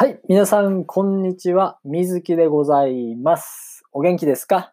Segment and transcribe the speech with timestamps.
[0.00, 0.18] はい。
[0.30, 1.78] 皆さん、こんにちは。
[1.84, 3.82] 水木でございます。
[3.92, 4.72] お元気ですか？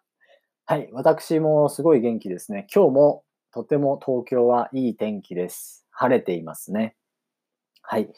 [0.65, 0.87] はい。
[0.93, 2.65] 私もすごい元気ですね。
[2.73, 5.85] 今日もとても東京はいい天気です。
[5.91, 6.95] 晴れていますね。
[7.81, 8.09] はい。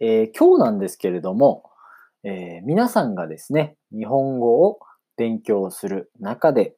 [0.00, 1.70] えー今日なんですけれども、
[2.24, 4.80] えー皆さんがですね、日本語を
[5.16, 6.74] 勉強する中で、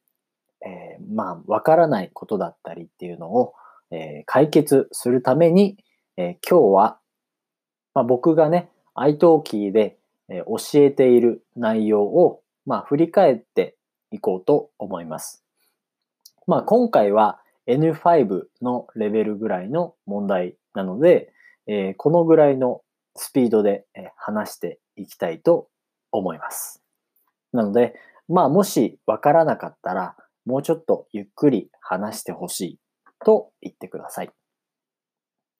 [0.63, 3.55] えーまあ、わからないことだったりっていうのを、
[3.89, 5.83] え解決するために、
[6.15, 6.99] え今日は、
[7.95, 13.75] まあ、僕がね、iTalki で、教えている内容を、まあ、振り返って
[14.11, 15.43] いこうと思います。
[16.45, 21.33] まあ、今回は N5 のレベルぐらいの問題なので、
[21.67, 22.81] えーこのぐらいの
[23.15, 23.85] スピードで
[24.15, 25.67] 話していきたいと
[26.11, 26.81] 思います。
[27.51, 27.95] なので、
[28.27, 32.79] まあ、もしわからなかったら、もうちょっとゆっくり話してほしい
[33.25, 34.31] と言ってください。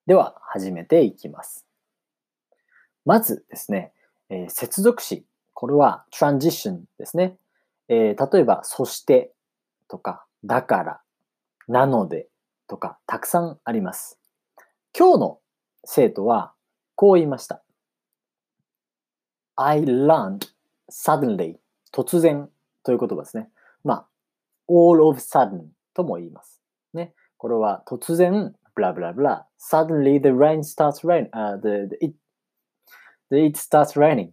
[0.05, 1.68] では、始めていきます。
[3.05, 3.93] まずですね、
[4.29, 5.25] えー接続詞。
[5.53, 7.37] これは transition ですね。
[7.87, 9.31] えー例えば、そして
[9.87, 11.01] とか、だから、
[11.67, 12.27] なので
[12.67, 14.19] とか、たくさんあります。
[14.97, 15.39] 今日の
[15.85, 16.53] 生徒は
[16.95, 17.63] こう言いました。
[19.55, 20.47] I learned
[20.89, 21.57] suddenly
[21.91, 22.49] 突然
[22.83, 23.49] という言葉ですね。
[23.83, 24.07] まあ、
[24.69, 26.61] all of sudden とも言います。
[26.93, 27.13] ね。
[27.37, 29.47] これは突然、ブラブラブラ。
[29.59, 32.15] Suddenly the rain starts rain, uh, the, the, it,
[33.29, 34.29] the it starts raining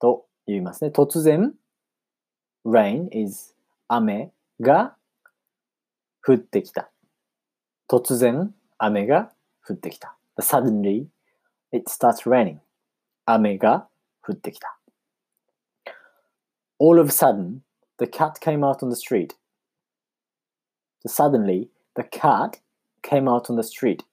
[0.00, 0.90] と言いますね。
[0.90, 1.54] 突然、
[2.64, 3.54] rain is
[3.88, 4.96] 雨が
[6.26, 6.90] 降ってきた。
[7.88, 9.32] 突然、雨が
[9.66, 10.16] 降ってきた。
[10.40, 11.06] Suddenly
[11.72, 12.58] it starts raining
[13.26, 13.88] 雨が
[14.22, 14.78] 降ってきた。
[16.78, 17.60] All of a sudden,
[17.98, 19.34] the cat came out on the street.
[21.06, 22.60] Suddenly, the cat
[23.02, 24.04] came out on the street.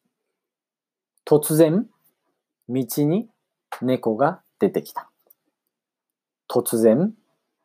[1.26, 1.90] 突然、
[2.70, 3.30] 道に
[3.82, 5.10] 猫が出てきた。
[6.50, 7.14] 突然、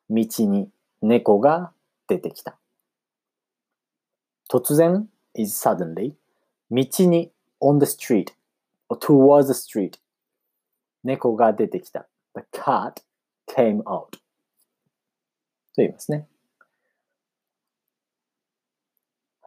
[0.09, 0.71] 道に
[1.03, 1.73] 猫が
[2.09, 2.57] 出てきた。
[4.49, 6.15] 突然 is suddenly
[6.71, 8.33] 道に on the street
[8.89, 9.99] or towards the street
[11.03, 12.07] 猫が出てきた。
[12.35, 13.03] The cat
[13.49, 14.19] came out と
[15.77, 16.29] 言いますね。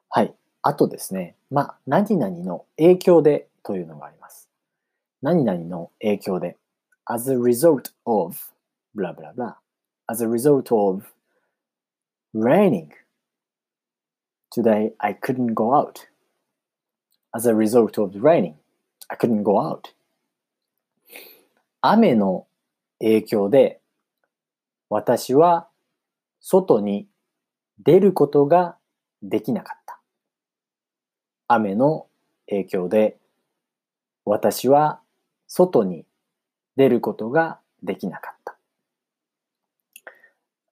[0.10, 0.34] はい。
[0.62, 4.49] あとですね、まあ、何々の影響でというのがあります。
[5.22, 6.58] 何々の影響で。
[7.06, 8.36] as a result of
[8.94, 9.60] ブラブラブラ。
[10.08, 11.04] as a result of
[12.34, 12.90] raining
[14.52, 16.08] today I couldn't go out.
[17.36, 18.56] as a result of raining
[19.10, 19.94] I couldn't go out.
[21.82, 22.48] 雨の
[23.00, 23.82] 影響で
[24.90, 25.68] 私は
[26.40, 27.08] 外に
[27.84, 28.78] 出ることが
[29.22, 30.00] できなかった。
[31.48, 32.08] 雨の
[32.48, 33.18] 影響で
[34.26, 34.99] 私は
[35.50, 36.06] 外に
[36.78, 38.56] 出ることができなかった。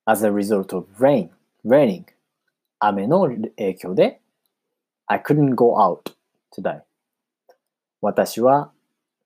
[0.05, 1.29] As a result of rain,
[1.65, 2.05] raining,
[2.79, 3.27] 雨の
[3.57, 4.21] 影響で
[5.07, 6.13] I couldn't go out
[6.55, 6.81] today.
[8.01, 8.71] 私は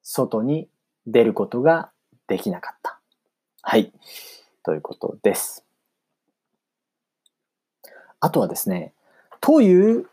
[0.02, 0.70] 外に
[1.06, 1.92] 出ることが
[2.28, 3.00] できなかった。
[3.62, 3.92] はい。
[4.64, 5.66] ということです。
[8.20, 8.94] あとはですね、
[9.42, 10.08] という、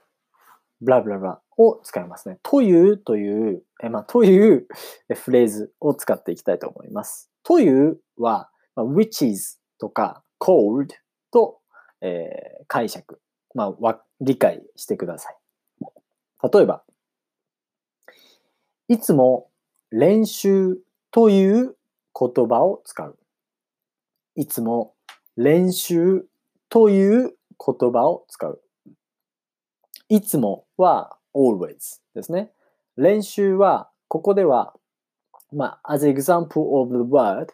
[0.80, 2.38] ブラブラブラを使いますね。
[2.42, 4.66] というという、えまあ、という
[5.14, 7.30] フレーズを使っていきたいと思います。
[7.44, 10.88] というは、まあ、which is とか cold
[11.30, 11.60] と、
[12.00, 13.20] えー解釈、
[13.54, 15.36] まあ、わ理解してください。
[16.52, 16.84] 例えば、
[18.88, 19.50] いつも
[19.90, 20.78] 練習
[21.10, 21.76] という
[22.18, 23.18] 言葉を使う。
[24.36, 24.94] いつも
[25.36, 26.26] 練習
[26.68, 28.60] という言葉を使う。
[30.08, 32.52] いつもは always ですね。
[32.98, 34.74] 練習は、ここでは、
[35.52, 37.46] まあ、as example of the word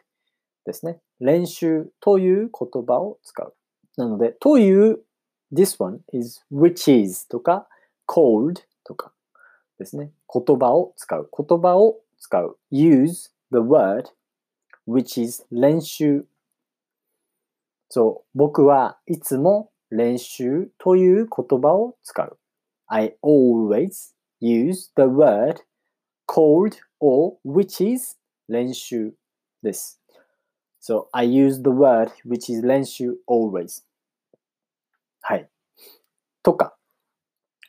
[0.64, 1.00] ですね。
[1.20, 3.54] 練習という言葉を使う。
[3.98, 5.00] なので、という、
[5.52, 7.68] this one is which is とか
[8.08, 9.12] cold とか
[9.78, 10.10] ですね。
[10.32, 11.28] 言葉を使う。
[11.30, 12.56] 言葉を使う。
[12.72, 14.04] use the word
[14.88, 16.24] which is 練習。
[17.90, 22.38] そう、僕はいつも練習という言葉を使う。
[22.86, 24.13] I always
[24.44, 25.62] use the word
[26.26, 28.18] cold or which is
[28.48, 29.14] 練習
[29.62, 30.00] です。
[30.80, 33.82] So, I use the word which is 練習 always.
[35.22, 35.48] はい。
[36.42, 36.76] とか、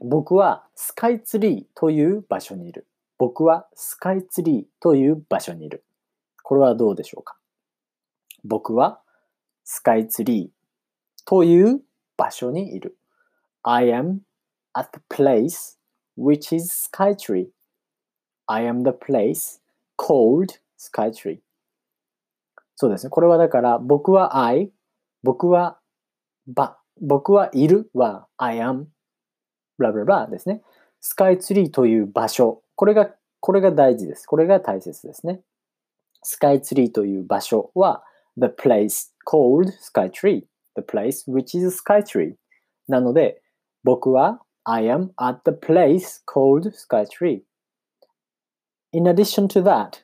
[0.01, 2.85] 僕はスカイツリーという場所にいる。
[3.17, 5.85] 僕はスカイツリーという場所にいる。
[6.43, 7.37] これはどうでしょうか？
[8.43, 8.99] 僕は
[9.63, 11.81] スカイツリーという
[12.17, 12.97] 場所にいる。
[13.63, 14.19] I am
[14.73, 15.74] at the place
[16.17, 17.47] which is Skytree.
[18.47, 19.59] I am the place
[19.97, 21.39] called Skytree.
[22.75, 23.09] そうですね。
[23.09, 24.71] これはだから、僕は I、
[25.23, 25.79] 僕は
[26.47, 28.85] ば、僕はいるは I am、
[29.77, 30.61] ブラブラブラですね。
[31.01, 32.61] スカイツリーという場所。
[32.75, 33.09] これが、
[33.39, 34.25] これが大事です。
[34.25, 35.41] これが大切ですね。
[36.23, 38.03] スカイツリーという場所は
[38.37, 40.45] the place called sky tree.
[40.75, 42.35] the place which is sky tree.
[42.87, 43.41] なので、
[43.83, 47.43] 僕は I am at the place called Sky Tree.
[48.91, 50.03] In addition to that,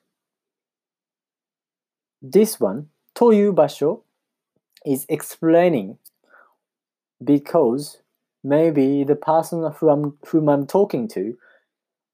[2.22, 4.04] this one, Toyu Basho,
[4.86, 5.98] is explaining
[7.24, 7.98] because
[8.44, 11.36] maybe the person who I'm, whom I'm talking to,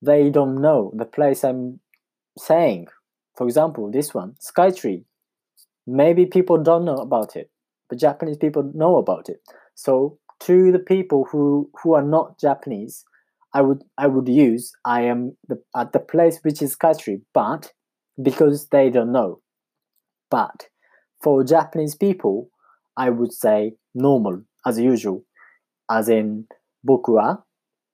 [0.02, 1.80] they don't know the place I'm
[2.38, 2.88] saying.
[3.36, 5.04] For example, this one, Sky Tree.
[5.86, 7.50] Maybe people don't know about it,
[7.90, 9.42] but Japanese people know about it.
[9.74, 13.05] So to the people who, who are not Japanese,
[13.55, 17.73] I would I would use I am the, at the place which is Skytree, but
[18.21, 19.41] because they don't know.
[20.31, 20.69] But
[21.23, 22.49] for Japanese people,
[22.97, 25.25] I would say normal as usual,
[25.91, 26.47] as in
[26.85, 27.45] 僕は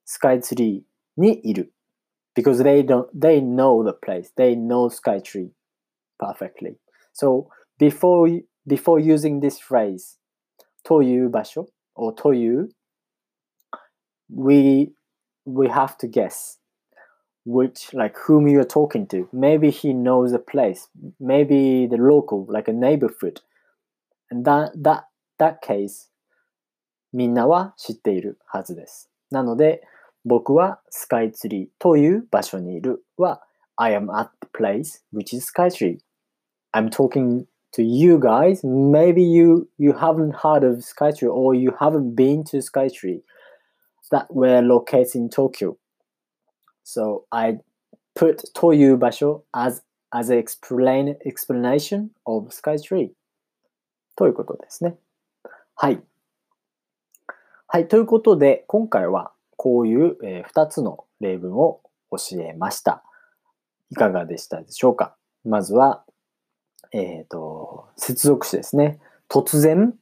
[0.07, 1.73] スカイツリーにいる
[2.35, 5.51] because they don't they know the place, they know Skytree
[6.19, 6.77] perfectly.
[7.13, 7.49] So
[7.79, 8.29] before
[8.67, 10.19] before using this phrase
[10.85, 12.69] という場所 or という
[14.35, 14.93] we
[15.47, 16.59] we have to guess
[17.47, 19.29] which like whom you're talking to.
[19.33, 20.89] Maybe he knows a place,
[21.19, 23.41] maybe the local, like a neighborhood.
[24.31, 25.05] And that that
[25.39, 26.11] that case
[27.13, 29.11] みんなは知っているはずです。
[29.31, 29.83] なので、
[30.25, 33.43] 僕はスカイツリーという場所にいるは
[33.77, 35.99] I am at the place which is Sky Tree.
[36.75, 38.64] I'm talking to you guys.
[38.64, 43.22] Maybe you you haven't heard of Skytree or you haven't been to Skytree
[44.12, 45.78] that were located in Tokyo.
[46.84, 47.60] So I
[48.16, 53.12] put という場所 as as an explain, explanation of Skytree
[54.16, 54.96] ということですね。
[55.76, 56.02] はい。
[57.68, 57.88] はい。
[57.88, 61.82] ということで、今回はこういう、え2つの例文を
[62.12, 63.04] 教えました。
[63.90, 66.06] いかがでしたでしょうかまずは、
[66.94, 69.00] えっ、と、接続詞ですね。
[69.28, 69.96] 突然、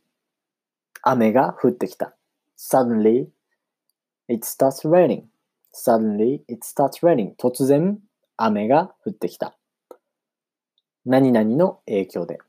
[1.02, 2.16] 雨が降ってきた。
[2.58, 3.28] suddenly,
[4.28, 5.24] it starts raining.
[5.74, 7.36] suddenly, it starts raining.
[7.38, 7.98] 突然、
[8.38, 9.58] 雨が降ってきた。
[11.06, 12.40] 何々の影響で。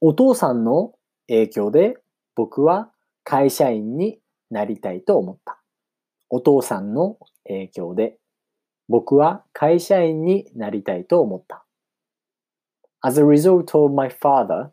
[0.00, 0.92] お父さんの
[1.28, 1.96] 影響で
[2.34, 2.90] 僕は
[3.24, 4.18] 会社員に
[4.50, 5.60] なりたいと思った。
[6.28, 8.18] お父さんの影響で
[8.88, 11.64] 僕は会社員になりたいと思った。
[13.03, 14.71] As a result of my father,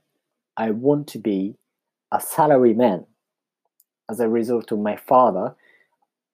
[0.56, 1.56] I want to be
[2.10, 3.06] a salaryman.
[4.10, 5.54] As a result of my father,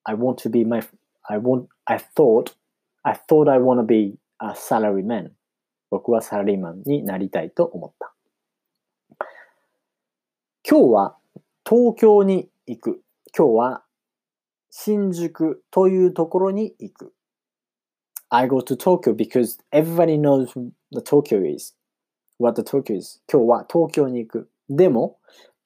[0.05, 0.81] I want to be my
[1.29, 2.55] I want I thought
[3.03, 5.31] I thought I want to be a salaryman.
[5.89, 8.13] 僕はサラリーマンになりたいと思った。
[10.67, 11.17] 今日は
[11.67, 13.01] 東京に行く。
[13.37, 13.83] 今日は
[14.69, 17.13] 新宿というところに行く。
[18.29, 20.53] I go to Tokyo because everybody knows
[20.91, 21.75] the Tokyo is.
[22.38, 23.22] What the Tokyo is.
[23.32, 24.50] 今日は東京に行く。
[24.68, 25.18] でも、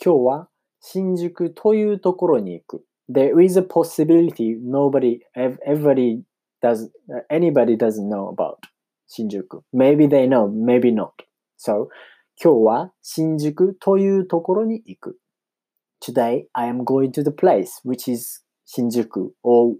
[0.03, 0.49] 今日は
[0.81, 2.85] 新宿というところに行く。
[3.13, 6.23] There is a possibility nobody, everybody
[6.63, 6.91] does,
[7.29, 8.59] anybody doesn't know about
[9.09, 9.65] 新宿。
[9.75, 11.11] Maybe they know, maybe not.
[11.59, 11.89] So,
[12.43, 15.19] 今日は新宿というところに行く。
[16.01, 19.75] Today, I am going to the place which is 新宿 or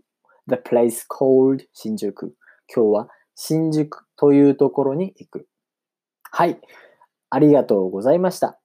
[0.49, 2.35] the place called 新宿。
[2.67, 5.47] 今日は新宿というところに行く。
[6.33, 6.61] はい。
[7.31, 8.59] ありがとうございました。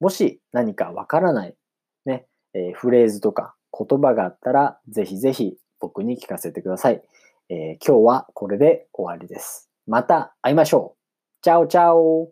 [0.00, 1.54] もし何かわからない、
[2.04, 7.02] ね、えーフレーズとか言葉があったら、ぜひぜひ僕に聞かせてください。
[7.48, 9.70] えー今日はこれで終わりです。
[9.86, 10.98] また会いましょう。
[11.42, 12.30] チャオチャオ